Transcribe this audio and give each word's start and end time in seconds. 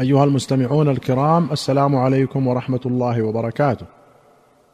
أيها 0.00 0.24
المستمعون 0.24 0.88
الكرام 0.88 1.52
السلام 1.52 1.96
عليكم 1.96 2.46
ورحمة 2.46 2.80
الله 2.86 3.22
وبركاته. 3.22 3.86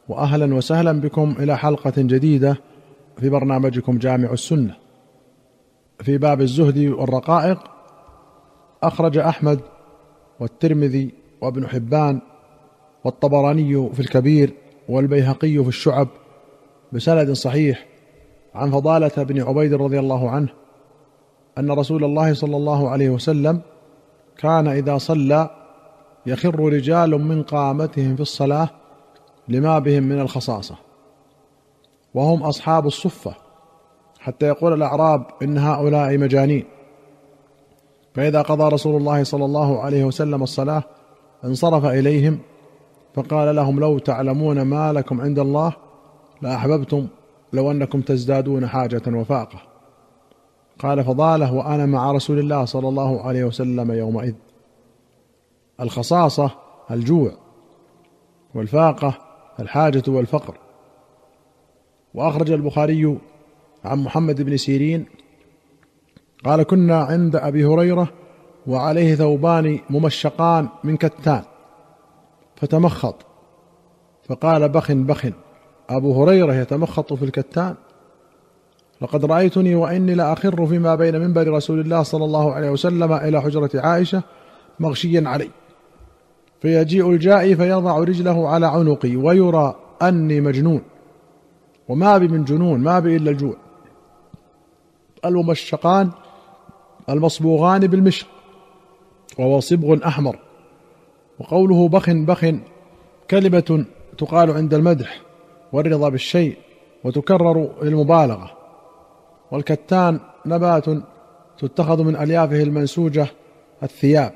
واهلا 0.07 0.55
وسهلا 0.55 0.91
بكم 0.91 1.35
إلى 1.39 1.57
حلقة 1.57 1.93
جديدة 1.97 2.57
في 3.17 3.29
برنامجكم 3.29 3.97
جامع 3.97 4.31
السنة. 4.31 4.75
في 5.99 6.17
باب 6.17 6.41
الزهد 6.41 6.77
والرقائق 6.77 7.59
أخرج 8.83 9.17
أحمد 9.17 9.59
والترمذي 10.39 11.11
وابن 11.41 11.67
حبان 11.67 12.21
والطبراني 13.03 13.89
في 13.93 13.99
الكبير 13.99 14.53
والبيهقي 14.89 15.63
في 15.63 15.67
الشعب 15.67 16.07
بسند 16.93 17.31
صحيح 17.31 17.85
عن 18.55 18.71
فضالة 18.71 19.23
بن 19.23 19.41
عبيد 19.41 19.73
رضي 19.73 19.99
الله 19.99 20.29
عنه 20.29 20.49
أن 21.57 21.71
رسول 21.71 22.03
الله 22.03 22.33
صلى 22.33 22.57
الله 22.57 22.89
عليه 22.89 23.09
وسلم 23.09 23.61
كان 24.37 24.67
إذا 24.67 24.97
صلى 24.97 25.49
يخر 26.25 26.59
رجال 26.59 27.09
من 27.09 27.43
قامتهم 27.43 28.15
في 28.15 28.21
الصلاة 28.21 28.69
لما 29.47 29.79
بهم 29.79 30.03
من 30.03 30.19
الخصاصة. 30.19 30.75
وهم 32.13 32.43
أصحاب 32.43 32.87
الصفة 32.87 33.35
حتى 34.19 34.45
يقول 34.45 34.73
الأعراب 34.73 35.25
إن 35.41 35.57
هؤلاء 35.57 36.17
مجانين. 36.17 36.65
فإذا 38.15 38.41
قضى 38.41 38.73
رسول 38.73 38.95
الله 38.95 39.23
صلى 39.23 39.45
الله 39.45 39.81
عليه 39.81 40.03
وسلم 40.03 40.43
الصلاة 40.43 40.83
انصرف 41.45 41.85
إليهم 41.85 42.39
فقال 43.13 43.55
لهم 43.55 43.79
لو 43.79 43.97
تعلمون 43.97 44.61
ما 44.61 44.93
لكم 44.93 45.21
عند 45.21 45.39
الله 45.39 45.73
لأحببتم 46.41 47.07
لو 47.53 47.71
أنكم 47.71 48.01
تزدادون 48.01 48.67
حاجة 48.67 49.01
وفاقة. 49.07 49.74
قال 50.79 51.03
فضاله 51.03 51.53
وأنا 51.53 51.85
مع 51.85 52.11
رسول 52.11 52.39
الله 52.39 52.65
صلى 52.65 52.87
الله 52.87 53.21
عليه 53.21 53.43
وسلم 53.43 53.91
يومئذ. 53.91 54.33
الخصاصة 55.79 56.51
الجوع 56.91 57.31
والفاقة 58.55 59.17
الحاجة 59.59 60.03
والفقر. 60.07 60.57
وأخرج 62.13 62.51
البخاري 62.51 63.17
عن 63.85 64.03
محمد 64.03 64.41
بن 64.41 64.57
سيرين 64.57 65.05
قال 66.45 66.63
كنا 66.63 66.97
عند 66.97 67.35
أبي 67.35 67.65
هريرة 67.65 68.07
وعليه 68.67 69.15
ثوبان 69.15 69.79
ممشقان 69.89 70.69
من 70.83 70.97
كتان. 70.97 71.43
فتمخط. 72.55 73.15
فقال 74.23 74.69
بخ 74.69 74.91
بخ 74.91 75.25
أبو 75.89 76.23
هريرة 76.23 76.53
يتمخط 76.53 77.13
في 77.13 77.25
الكتان. 77.25 77.75
لقد 79.01 79.25
رأيتني 79.25 79.75
وإني 79.75 80.15
لأخر 80.15 80.65
فيما 80.65 80.95
بين 80.95 81.19
منبر 81.21 81.47
رسول 81.47 81.79
الله 81.79 82.03
صلى 82.03 82.25
الله 82.25 82.53
عليه 82.53 82.69
وسلم 82.69 83.13
إلى 83.13 83.41
حجرة 83.41 83.69
عائشة 83.75 84.23
مغشيا 84.79 85.23
علي. 85.25 85.49
فيجيء 86.61 87.11
الجائي 87.11 87.55
فيضع 87.55 87.99
رجله 87.99 88.49
على 88.49 88.67
عنقي 88.67 89.15
ويرى 89.15 89.75
أني 90.01 90.41
مجنون. 90.41 90.81
وما 91.87 92.17
بي 92.17 92.27
من 92.27 92.43
جنون 92.43 92.79
ما 92.79 92.99
بي 92.99 93.15
إلا 93.15 93.31
الجوع. 93.31 93.55
الممشقان 95.25 96.11
المصبوغان 97.09 97.87
بالمشق 97.87 98.27
وهو 99.39 99.59
صبغ 99.59 100.07
أحمر. 100.07 100.39
وقوله 101.39 101.89
بخ 101.89 102.09
بخ 102.09 102.45
كلمة 103.29 103.85
تقال 104.17 104.51
عند 104.51 104.73
المدح 104.73 105.21
والرضا 105.73 106.09
بالشيء 106.09 106.57
وتكرر 107.03 107.69
للمبالغة. 107.83 108.64
والكتان 109.51 110.19
نبات 110.45 110.85
تتخذ 111.57 112.03
من 112.03 112.15
أليافه 112.15 112.63
المنسوجة 112.63 113.27
الثياب. 113.83 114.33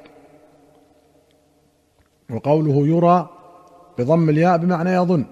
وقوله 2.29 2.87
يرى 2.87 3.29
بضم 3.99 4.29
الياء 4.29 4.57
بمعنى 4.57 4.89
يظن 4.89 5.25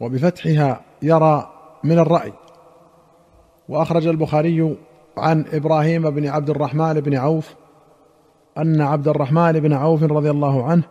وبفتحها 0.00 0.80
يرى 1.02 1.50
من 1.84 1.98
الرأي. 1.98 2.32
وأخرج 3.68 4.06
البخاري 4.06 4.76
عن 5.16 5.44
إبراهيم 5.52 6.10
بن 6.10 6.26
عبد 6.26 6.50
الرحمن 6.50 7.00
بن 7.00 7.14
عوف 7.14 7.54
أن 8.58 8.80
عبد 8.80 9.08
الرحمن 9.08 9.52
بن 9.52 9.72
عوف 9.72 10.02
رضي 10.02 10.30
الله 10.30 10.64
عنه 10.64 10.82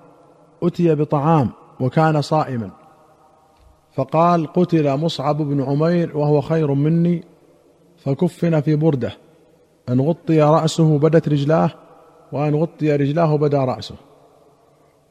أتي 0.63 0.95
بطعام 0.95 1.49
وكان 1.79 2.21
صائما 2.21 2.69
فقال 3.93 4.53
قتل 4.53 4.97
مصعب 4.97 5.37
بن 5.37 5.63
عمير 5.63 6.17
وهو 6.17 6.41
خير 6.41 6.73
مني 6.73 7.23
فكفن 8.03 8.61
في 8.61 8.75
برده. 8.75 9.13
أن 9.89 10.01
غطي 10.01 10.41
رأسه 10.41 10.99
بدت 10.99 11.29
رجلاه 11.29 11.71
وأن 12.31 12.55
غطي 12.55 12.95
رجلاه 12.95 13.35
بدا 13.35 13.65
رأسه. 13.65 13.95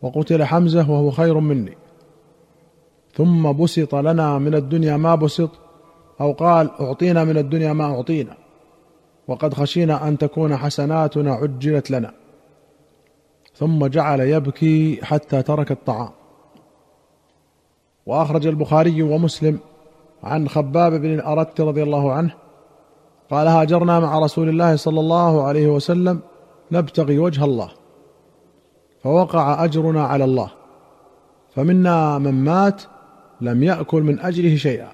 وقتل 0.02 0.44
حمزة 0.44 0.90
وهو 0.90 1.10
خير 1.10 1.40
مني. 1.40 1.76
ثم 3.14 3.52
بسط 3.52 3.94
لنا 3.94 4.38
من 4.38 4.54
الدنيا 4.54 4.96
ما 4.96 5.14
بسط 5.14 5.50
أو 6.20 6.32
قال 6.32 6.70
أعطينا 6.80 7.24
من 7.24 7.38
الدنيا 7.38 7.72
ما 7.72 7.84
أعطينا. 7.84 8.36
وقد 9.28 9.54
خشينا 9.54 10.08
أن 10.08 10.18
تكون 10.18 10.56
حسناتنا 10.56 11.34
عجلت 11.34 11.90
لنا. 11.90 12.12
ثم 13.54 13.86
جعل 13.86 14.20
يبكي 14.20 15.00
حتى 15.02 15.42
ترك 15.42 15.70
الطعام. 15.70 16.10
وأخرج 18.06 18.46
البخاري 18.46 19.02
ومسلم 19.02 19.58
عن 20.22 20.48
خباب 20.48 20.92
بن 20.92 21.14
الأرت 21.14 21.60
رضي 21.60 21.82
الله 21.82 22.12
عنه 22.12 22.34
قال 23.30 23.48
هاجرنا 23.48 24.00
مع 24.00 24.18
رسول 24.18 24.48
الله 24.48 24.76
صلى 24.76 25.00
الله 25.00 25.42
عليه 25.42 25.66
وسلم 25.66 26.20
نبتغي 26.72 27.18
وجه 27.18 27.44
الله. 27.44 27.70
فوقع 29.02 29.64
أجرنا 29.64 30.04
على 30.04 30.24
الله. 30.24 30.50
فمنا 31.54 32.18
من 32.18 32.44
مات 32.44 32.82
لم 33.40 33.62
يأكل 33.62 34.02
من 34.02 34.20
أجره 34.20 34.56
شيئا. 34.56 34.88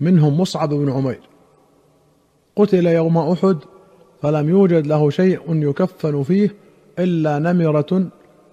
منهم 0.00 0.40
مصعب 0.40 0.68
بن 0.68 0.92
عمير. 0.92 1.20
قتل 2.56 2.86
يوم 2.86 3.18
أحد 3.18 3.56
فلم 4.22 4.48
يوجد 4.48 4.86
له 4.86 5.10
شيء 5.10 5.40
يكفن 5.48 6.22
فيه 6.22 6.54
إلا 6.98 7.38
نمرة 7.38 8.08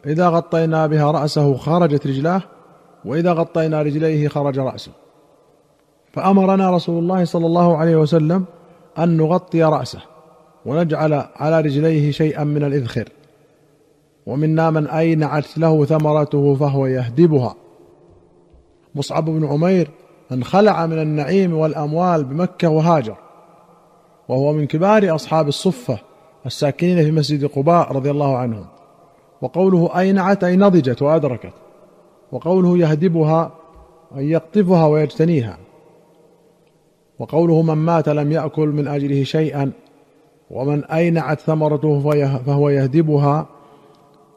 إذا 0.05 0.29
غطينا 0.29 0.87
بها 0.87 1.11
رأسه 1.11 1.57
خرجت 1.57 2.07
رجلاه 2.07 2.41
وإذا 3.05 3.33
غطينا 3.33 3.81
رجليه 3.81 4.27
خرج 4.27 4.59
رأسه. 4.59 4.91
فأمرنا 6.13 6.71
رسول 6.71 7.03
الله 7.03 7.25
صلى 7.25 7.45
الله 7.45 7.77
عليه 7.77 7.95
وسلم 7.95 8.45
أن 8.99 9.17
نغطي 9.17 9.63
رأسه 9.63 10.01
ونجعل 10.65 11.13
على 11.35 11.61
رجليه 11.61 12.11
شيئا 12.11 12.43
من 12.43 12.63
الإذخر. 12.63 13.09
ومنا 14.25 14.69
من 14.69 14.87
أينعت 14.87 15.57
له 15.57 15.85
ثمرته 15.85 16.55
فهو 16.55 16.85
يهدبها. 16.85 17.55
مصعب 18.95 19.25
بن 19.25 19.45
عمير 19.45 19.89
انخلع 20.31 20.85
من 20.85 21.01
النعيم 21.01 21.53
والأموال 21.53 22.23
بمكة 22.23 22.69
وهاجر. 22.69 23.15
وهو 24.29 24.53
من 24.53 24.67
كبار 24.67 25.15
أصحاب 25.15 25.47
الصفة 25.47 25.99
الساكنين 26.45 27.03
في 27.03 27.11
مسجد 27.11 27.45
قباء 27.45 27.91
رضي 27.91 28.11
الله 28.11 28.37
عنهم. 28.37 28.65
وقوله 29.41 29.99
أينعت 29.99 30.43
أي 30.43 30.55
نضجت 30.55 31.01
وأدركت. 31.01 31.53
وقوله 32.31 32.77
يهدبها 32.77 33.51
أن 34.15 34.23
يقطفها 34.23 34.85
ويجتنيها. 34.85 35.57
وقوله 37.19 37.61
من 37.61 37.73
مات 37.73 38.09
لم 38.09 38.31
يأكل 38.31 38.67
من 38.67 38.87
أجله 38.87 39.23
شيئا 39.23 39.71
ومن 40.51 40.85
أينعت 40.85 41.39
ثمرته 41.39 41.99
فهو 42.45 42.69
يهدبها 42.69 43.47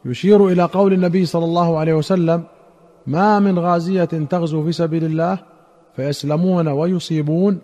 يشير 0.05 0.49
إلى 0.49 0.63
قول 0.63 0.93
النبي 0.93 1.27
صلى 1.27 1.45
الله 1.45 1.79
عليه 1.79 1.95
وسلم 1.95 2.45
ما 3.07 3.39
من 3.39 3.59
غازية 3.59 4.05
تغزو 4.05 4.65
في 4.65 4.73
سبيل 4.73 5.05
الله 5.05 5.39
فيسلمون 5.97 6.69
ويصيبون 6.69 7.59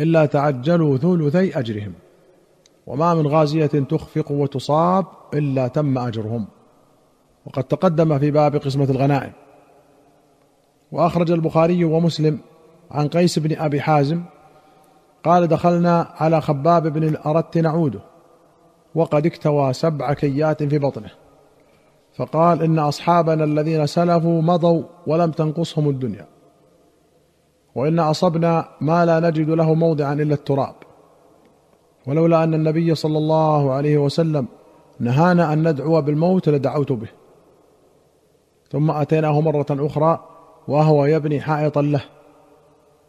إلا 0.00 0.26
تعجلوا 0.26 0.96
ثلثي 0.96 1.58
أجرهم 1.58 1.92
وما 2.86 3.14
من 3.14 3.26
غازية 3.26 3.66
تخفق 3.66 4.32
وتصاب 4.32 5.06
إلا 5.34 5.68
تم 5.68 5.98
أجرهم. 5.98 6.46
وقد 7.46 7.64
تقدم 7.64 8.18
في 8.18 8.30
باب 8.30 8.56
قسمة 8.56 8.90
الغنائم. 8.90 9.32
وأخرج 10.92 11.30
البخاري 11.30 11.84
ومسلم 11.84 12.38
عن 12.90 13.08
قيس 13.08 13.38
بن 13.38 13.56
أبي 13.58 13.80
حازم 13.80 14.22
قال 15.24 15.46
دخلنا 15.46 16.06
على 16.16 16.40
خباب 16.40 16.86
بن 16.86 17.04
الأرت 17.04 17.58
نعوده 17.58 18.00
وقد 18.94 19.26
اكتوى 19.26 19.72
سبع 19.72 20.12
كيات 20.12 20.62
في 20.62 20.78
بطنه. 20.78 21.10
فقال 22.16 22.62
إن 22.62 22.78
أصحابنا 22.78 23.44
الذين 23.44 23.86
سلفوا 23.86 24.42
مضوا 24.42 24.82
ولم 25.06 25.30
تنقصهم 25.30 25.88
الدنيا. 25.88 26.26
وإن 27.74 27.98
أصبنا 27.98 28.68
ما 28.80 29.06
لا 29.06 29.20
نجد 29.20 29.50
له 29.50 29.74
موضعا 29.74 30.12
إلا 30.12 30.34
التراب. 30.34 30.74
ولولا 32.06 32.44
أن 32.44 32.54
النبي 32.54 32.94
صلى 32.94 33.18
الله 33.18 33.72
عليه 33.72 33.98
وسلم 33.98 34.46
نهانا 35.00 35.52
أن 35.52 35.68
ندعو 35.68 36.02
بالموت 36.02 36.48
لدعوت 36.48 36.92
به. 36.92 37.08
ثم 38.70 38.90
أتيناه 38.90 39.40
مرة 39.40 39.66
أخرى 39.70 40.24
وهو 40.68 41.04
يبني 41.04 41.40
حائطا 41.40 41.82
له. 41.82 42.04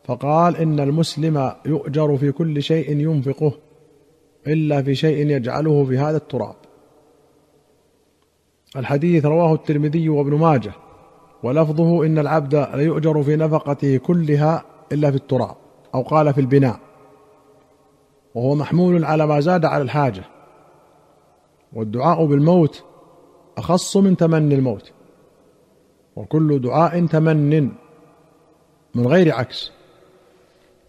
فقال 0.03 0.57
إن 0.57 0.79
المسلم 0.79 1.53
يؤجر 1.65 2.17
في 2.17 2.31
كل 2.31 2.63
شيء 2.63 2.91
ينفقه 2.97 3.53
إلا 4.47 4.81
في 4.81 4.95
شيء 4.95 5.29
يجعله 5.29 5.85
في 5.85 5.97
هذا 5.97 6.17
التراب. 6.17 6.55
الحديث 8.75 9.25
رواه 9.25 9.53
الترمذي 9.53 10.09
وابن 10.09 10.33
ماجه 10.33 10.73
ولفظه 11.43 12.05
إن 12.05 12.19
العبد 12.19 12.67
ليؤجر 12.73 13.23
في 13.23 13.35
نفقته 13.35 13.97
كلها 13.97 14.63
إلا 14.91 15.11
في 15.11 15.17
التراب 15.17 15.55
أو 15.95 16.01
قال 16.01 16.33
في 16.33 16.41
البناء. 16.41 16.79
وهو 18.35 18.55
محمول 18.55 19.05
على 19.05 19.27
ما 19.27 19.39
زاد 19.39 19.65
على 19.65 19.83
الحاجة. 19.83 20.23
والدعاء 21.73 22.25
بالموت 22.25 22.83
أخص 23.57 23.97
من 23.97 24.17
تمني 24.17 24.55
الموت. 24.55 24.91
وكل 26.15 26.61
دعاء 26.61 27.05
تمن 27.05 27.71
من 28.95 29.07
غير 29.07 29.35
عكس. 29.35 29.71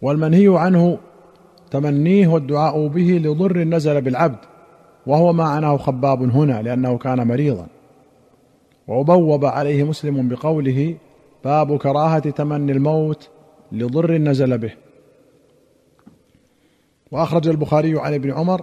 والمنهي 0.03 0.57
عنه 0.57 0.97
تمنيه 1.71 2.27
والدعاء 2.27 2.87
به 2.87 3.21
لضر 3.23 3.57
نزل 3.57 4.01
بالعبد 4.01 4.39
وهو 5.07 5.33
ما 5.33 5.43
عناه 5.43 5.77
خباب 5.77 6.21
هنا 6.21 6.61
لأنه 6.61 6.97
كان 6.97 7.27
مريضا. 7.27 7.67
وبوب 8.87 9.45
عليه 9.45 9.83
مسلم 9.83 10.27
بقوله 10.27 10.95
باب 11.45 11.77
كراهة 11.77 12.29
تمني 12.29 12.71
الموت 12.71 13.29
لضر 13.71 14.11
نزل 14.11 14.57
به 14.57 14.73
وأخرج 17.11 17.47
البخاري 17.47 17.99
عن 17.99 18.13
ابن 18.13 18.31
عمر 18.31 18.61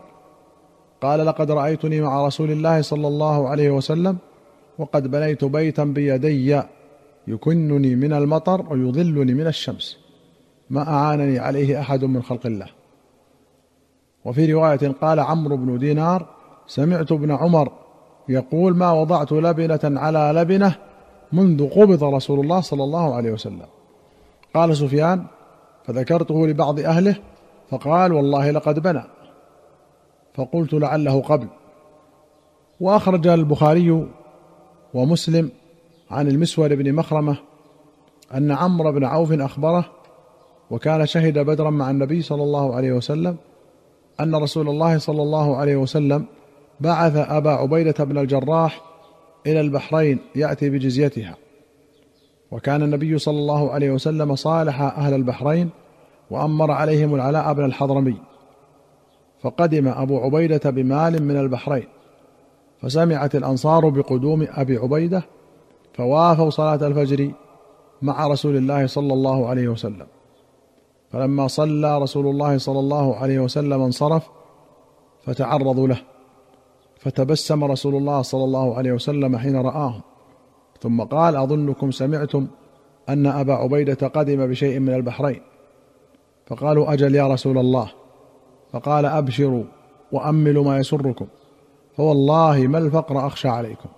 قال 1.01 1.27
لقد 1.27 1.51
رأيتني 1.51 2.01
مع 2.01 2.27
رسول 2.27 2.51
الله 2.51 2.83
صلى 2.83 3.09
الله 3.09 3.49
عليه 3.49 3.71
وسلم 3.71 4.17
وقد 4.79 5.11
بنيت 5.11 5.45
بيتا 5.45 5.85
بيدي 5.85 6.61
يكنني 7.27 7.97
من 7.97 8.13
المطر 8.13 8.73
ويظلني 8.73 9.35
من 9.35 9.47
الشمس 9.47 9.99
ما 10.71 10.89
أعانني 10.89 11.39
عليه 11.39 11.81
أحد 11.81 12.05
من 12.05 12.23
خلق 12.23 12.47
الله. 12.47 12.67
وفي 14.25 14.53
رواية 14.53 14.95
قال 15.01 15.21
عمرو 15.21 15.57
بن 15.57 15.79
دينار 15.79 16.27
سمعت 16.67 17.13
ابن 17.13 17.31
عمر 17.31 17.73
يقول 18.29 18.77
ما 18.77 18.93
وضعت 18.93 19.33
لبنة 19.33 20.01
على 20.01 20.33
لبنة 20.35 20.75
منذ 21.33 21.69
قبض 21.69 22.05
رسول 22.05 22.41
الله 22.41 22.61
صلى 22.61 22.85
الله 22.85 23.15
عليه 23.15 23.33
وسلم. 23.33 23.67
قال 24.55 24.77
سفيان 24.77 25.25
فذكرته 25.85 26.47
لبعض 26.47 26.81
أهله 26.81 27.17
فقال 27.71 28.13
والله 28.13 28.51
لقد 28.51 28.79
بنى. 28.79 29.03
فقلت 30.35 30.73
لعله 30.73 31.23
قبل. 31.23 31.47
وأخرج 32.81 33.27
البخاري 33.27 34.09
ومسلم 34.95 35.51
عن 36.11 36.29
المسور 36.29 36.75
بن 36.75 36.95
مخرمة 36.95 37.37
أن 38.35 38.53
عمرو 38.53 38.93
بن 38.93 39.05
عوف 39.05 39.33
أخبره 39.33 40.00
وكان 40.71 41.07
شهد 41.07 41.39
بدرا 41.39 41.71
مع 41.71 41.91
النبي 41.91 42.23
صلى 42.23 42.43
الله 42.43 42.75
عليه 42.75 42.93
وسلم 42.93 43.37
أن 44.21 44.35
رسول 44.35 44.69
الله 44.69 44.99
صلى 44.99 45.23
الله 45.23 45.57
عليه 45.57 45.77
وسلم 45.77 46.25
بعث 46.81 47.17
أبا 47.17 47.51
عبيدة 47.51 48.05
بن 48.05 48.19
الجراح 48.19 48.83
إلى 49.47 49.61
البحرين 49.61 50.19
يأتي 50.37 50.71
بجزيتها. 50.71 51.37
وكان 52.51 52.83
النبي 52.83 53.19
صلى 53.19 53.39
الله 53.39 53.71
عليه 53.71 53.91
وسلم 53.91 54.35
صالح 54.35 54.81
أهل 54.81 55.15
البحرين 55.15 55.71
وأمر 56.31 56.71
عليهم 56.71 57.15
العلاء 57.15 57.53
بن 57.53 57.65
الحضرمي. 57.65 58.17
فقدم 59.43 59.89
أبو 59.89 60.19
عبيدة 60.19 60.71
بمال 60.71 61.23
من 61.23 61.37
البحرين. 61.37 61.89
فسمعت 62.83 63.35
الأنصار 63.35 63.89
بقدوم 63.89 64.47
أبي 64.51 64.77
عبيدة 64.77 65.23
فوافوا 65.95 66.51
صلاة 66.51 66.87
الفجر 66.87 67.31
مع 68.03 68.27
رسول 68.27 68.57
الله 68.57 68.87
صلى 68.87 69.13
الله 69.13 69.49
عليه 69.49 69.69
وسلم. 69.69 70.07
فلما 71.13 71.47
صلى 71.47 71.99
رسول 71.99 72.27
الله 72.27 72.59
صلى 72.59 72.79
الله 72.79 73.17
عليه 73.17 73.39
وسلم 73.41 73.83
انصرف 73.83 74.31
فتعرضوا 75.23 75.89
له 75.89 76.01
فتبسم 76.99 77.65
رسول 77.65 77.95
الله 77.95 78.23
صلى 78.23 78.45
الله 78.45 78.75
عليه 78.75 78.93
وسلم 78.93 79.37
حين 79.37 79.57
رآهم. 79.57 80.01
ثم 80.81 81.01
قال 81.01 81.37
أظنكم 81.37 81.91
سمعتم 81.91 82.47
أن 83.09 83.27
أبا 83.27 83.55
عبيدة 83.55 84.09
قدم 84.09 84.47
بشيء 84.47 84.79
من 84.79 84.95
البحرين. 84.95 85.41
فقالوا 86.47 86.93
أجل 86.93 87.15
يا 87.15 87.27
رسول 87.29 87.59
الله. 87.59 87.91
فقال 88.73 89.07
أبشروا 89.07 89.65
وأملوا 90.13 90.65
ما 90.65 90.79
يسركم 90.79 91.27
فوالله 91.97 92.67
ما 92.67 92.79
الفقر 92.79 93.27
أخشى 93.27 93.49
عليكم. 93.49 93.89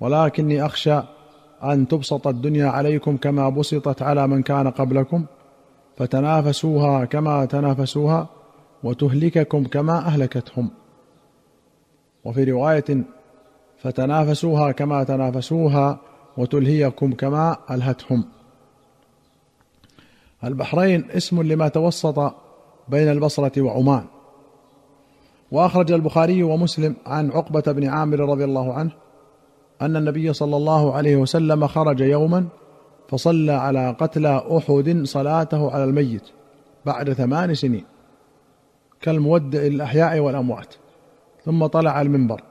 ولكني 0.00 0.66
أخشى 0.66 1.00
أن 1.64 1.88
تبسط 1.88 2.26
الدنيا 2.26 2.66
عليكم 2.66 3.16
كما 3.16 3.48
بسطت 3.48 4.02
على 4.02 4.26
من 4.26 4.42
كان 4.42 4.70
قبلكم 4.70 5.24
فتنافسوها 6.00 7.04
كما 7.04 7.44
تنافسوها 7.44 8.28
وتهلككم 8.84 9.64
كما 9.64 9.98
أهلكتهم. 9.98 10.70
وفي 12.24 12.44
رواية 12.44 13.04
فتنافسوها 13.78 14.72
كما 14.72 15.04
تنافسوها 15.04 15.98
وتلهيكم 16.36 17.12
كما 17.12 17.56
ألهتهم. 17.70 18.24
البحرين 20.44 21.10
اسم 21.10 21.42
لما 21.42 21.68
توسط 21.68 22.34
بين 22.88 23.08
البصرة 23.08 23.60
وعمان. 23.60 24.04
وأخرج 25.50 25.92
البخاري 25.92 26.42
ومسلم 26.42 26.96
عن 27.06 27.30
عقبة 27.30 27.72
بن 27.72 27.88
عامر 27.88 28.20
رضي 28.20 28.44
الله 28.44 28.74
عنه 28.74 28.90
أن 29.82 29.96
النبي 29.96 30.32
صلى 30.32 30.56
الله 30.56 30.94
عليه 30.94 31.16
وسلم 31.16 31.66
خرج 31.66 32.00
يوما 32.00 32.48
فصلى 33.10 33.52
على 33.52 33.96
قتلى 33.98 34.42
أحد 34.56 35.00
صلاته 35.04 35.70
على 35.70 35.84
الميت 35.84 36.22
بعد 36.86 37.12
ثمان 37.12 37.54
سنين 37.54 37.84
كالمودع 39.00 39.58
للأحياء 39.58 40.18
والأموات. 40.18 40.74
ثم 41.44 41.66
طلع 41.66 42.00
المنبر 42.00 42.42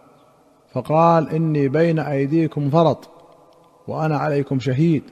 فقال 0.74 1.30
إني 1.30 1.68
بين 1.68 2.00
أيديكم 2.00 2.70
فرط 2.70 3.10
وأنا 3.88 4.18
عليكم 4.18 4.60
شهيد 4.60 5.04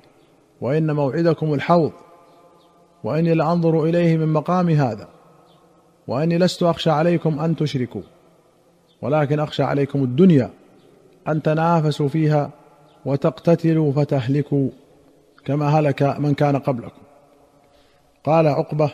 وإن 0.61 0.95
موعدكم 0.95 1.53
الحوض 1.53 1.91
وإني 3.03 3.33
لأنظر 3.33 3.83
إليه 3.83 4.17
من 4.17 4.33
مقام 4.33 4.69
هذا 4.69 5.07
وإني 6.07 6.37
لست 6.37 6.63
أخشى 6.63 6.89
عليكم 6.89 7.39
أن 7.39 7.55
تشركوا 7.55 8.01
ولكن 9.01 9.39
أخشى 9.39 9.63
عليكم 9.63 10.03
الدنيا 10.03 10.49
أن 11.27 11.41
تنافسوا 11.41 12.07
فيها 12.07 12.51
وتقتتلوا 13.05 13.91
فتهلكوا. 13.91 14.69
كما 15.47 15.67
هلك 15.67 16.03
من 16.03 16.33
كان 16.33 16.55
قبلكم. 16.55 17.01
قال 18.23 18.47
عقبة 18.47 18.91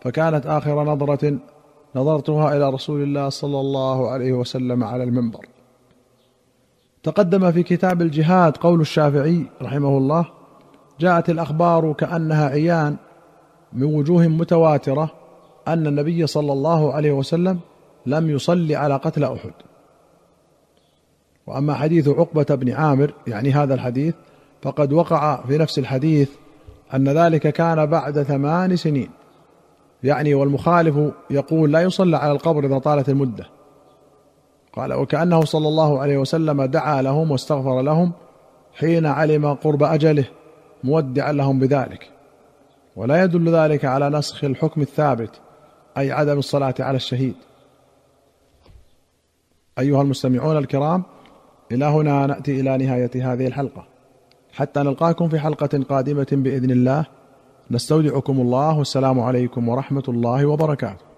فكانت 0.00 0.46
آخر 0.46 0.84
نظرة 0.84 1.38
نظرتها 1.96 2.56
إلى 2.56 2.70
رسول 2.70 3.02
الله 3.02 3.28
صلى 3.28 3.60
الله 3.60 4.10
عليه 4.10 4.32
وسلم 4.32 4.84
على 4.84 5.04
المنبر. 5.04 5.46
تقدم 7.02 7.52
في 7.52 7.62
كتاب 7.62 8.02
الجهاد 8.02 8.56
قول 8.56 8.80
الشافعي 8.80 9.46
رحمه 9.62 9.98
الله 9.98 10.26
جاءت 11.00 11.30
الأخبار 11.30 11.92
كأنها 11.92 12.48
عيان 12.48 12.96
من 13.72 13.94
وجوه 13.94 14.26
متواترة 14.26 15.10
أن 15.68 15.86
النبي 15.86 16.26
صلى 16.26 16.52
الله 16.52 16.92
عليه 16.94 17.12
وسلم 17.12 17.60
لم 18.06 18.30
يصلي 18.30 18.76
على 18.76 18.96
قتل 18.96 19.24
أحد. 19.24 19.52
وأما 21.46 21.74
حديث 21.74 22.08
عقبة 22.08 22.54
بن 22.54 22.70
عامر 22.70 23.14
يعني 23.26 23.52
هذا 23.52 23.74
الحديث 23.74 24.14
فقد 24.64 24.92
وقع 24.92 25.36
في 25.46 25.58
نفس 25.58 25.78
الحديث 25.78 26.30
أن 26.94 27.08
ذلك 27.08 27.48
كان 27.48 27.86
بعد 27.86 28.22
ثمان 28.22 28.76
سنين. 28.76 29.10
يعني 30.02 30.34
والمخالف 30.34 31.12
يقول 31.30 31.72
لا 31.72 31.80
يصلى 31.82 32.16
على 32.16 32.32
القبر 32.32 32.66
إذا 32.66 32.78
طالت 32.78 33.08
المدة. 33.08 33.46
قال 34.72 34.92
وكأنه 34.92 35.44
صلى 35.44 35.68
الله 35.68 36.00
عليه 36.00 36.18
وسلم 36.18 36.62
دعا 36.62 37.02
لهم 37.02 37.30
واستغفر 37.30 37.82
لهم 37.82 38.12
حين 38.74 39.06
علم 39.06 39.54
قرب 39.54 39.82
أجله 39.82 40.24
مودعا 40.84 41.32
لهم 41.32 41.58
بذلك. 41.58 42.10
ولا 42.96 43.24
يدل 43.24 43.54
ذلك 43.54 43.84
على 43.84 44.10
نسخ 44.10 44.44
الحكم 44.44 44.80
الثابت 44.80 45.40
أي 45.98 46.12
عدم 46.12 46.38
الصلاة 46.38 46.74
على 46.80 46.96
الشهيد. 46.96 47.34
أيها 49.78 50.02
المستمعون 50.02 50.56
الكرام 50.56 51.02
إلى 51.72 51.84
هنا 51.84 52.26
نأتي 52.26 52.60
إلى 52.60 52.76
نهاية 52.76 53.32
هذه 53.32 53.46
الحلقة. 53.46 53.93
حتى 54.54 54.80
نلقاكم 54.80 55.28
في 55.28 55.38
حلقة 55.38 55.84
قادمة 55.88 56.26
بإذن 56.32 56.70
الله. 56.70 57.04
نستودعكم 57.70 58.40
الله 58.40 58.78
والسلام 58.78 59.20
عليكم 59.20 59.68
ورحمة 59.68 60.02
الله 60.08 60.46
وبركاته. 60.46 61.13